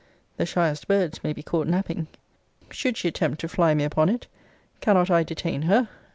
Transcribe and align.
The 0.37 0.47
shyest 0.47 0.87
birds 0.87 1.23
may 1.23 1.31
be 1.31 1.43
caught 1.43 1.67
napping. 1.67 2.07
Should 2.71 2.97
she 2.97 3.07
attempt 3.07 3.39
to 3.41 3.47
fly 3.47 3.75
me 3.75 3.83
upon 3.83 4.09
it, 4.09 4.25
cannot 4.79 5.11
I 5.11 5.21
detain 5.21 5.61
her? 5.61 5.89